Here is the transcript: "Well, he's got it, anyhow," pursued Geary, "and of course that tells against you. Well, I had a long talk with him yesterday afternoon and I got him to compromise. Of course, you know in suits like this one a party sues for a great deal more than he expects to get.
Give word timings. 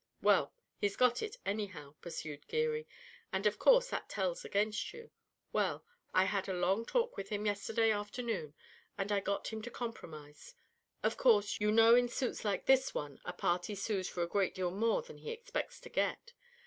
"Well, 0.23 0.51
he's 0.79 0.95
got 0.95 1.21
it, 1.21 1.37
anyhow," 1.45 1.93
pursued 2.01 2.47
Geary, 2.47 2.87
"and 3.31 3.45
of 3.45 3.59
course 3.59 3.91
that 3.91 4.09
tells 4.09 4.43
against 4.43 4.93
you. 4.93 5.11
Well, 5.53 5.85
I 6.11 6.23
had 6.23 6.49
a 6.49 6.55
long 6.55 6.87
talk 6.87 7.17
with 7.17 7.29
him 7.29 7.45
yesterday 7.45 7.91
afternoon 7.91 8.55
and 8.97 9.11
I 9.11 9.19
got 9.19 9.49
him 9.49 9.61
to 9.61 9.69
compromise. 9.69 10.55
Of 11.03 11.17
course, 11.17 11.59
you 11.61 11.71
know 11.71 11.93
in 11.93 12.09
suits 12.09 12.43
like 12.43 12.65
this 12.65 12.95
one 12.95 13.19
a 13.25 13.33
party 13.33 13.75
sues 13.75 14.09
for 14.09 14.23
a 14.23 14.27
great 14.27 14.55
deal 14.55 14.71
more 14.71 15.03
than 15.03 15.19
he 15.19 15.29
expects 15.29 15.79
to 15.81 15.89
get. 15.89 16.33